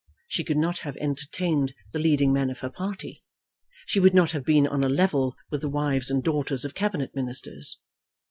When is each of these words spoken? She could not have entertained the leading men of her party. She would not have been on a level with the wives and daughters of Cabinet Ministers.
She 0.27 0.43
could 0.43 0.57
not 0.57 0.79
have 0.79 0.97
entertained 0.97 1.75
the 1.93 1.99
leading 1.99 2.33
men 2.33 2.49
of 2.49 2.61
her 2.61 2.71
party. 2.71 3.23
She 3.85 3.99
would 3.99 4.15
not 4.15 4.31
have 4.31 4.43
been 4.43 4.65
on 4.65 4.83
a 4.83 4.89
level 4.89 5.35
with 5.51 5.61
the 5.61 5.69
wives 5.69 6.09
and 6.09 6.23
daughters 6.23 6.65
of 6.65 6.73
Cabinet 6.73 7.11
Ministers. 7.15 7.77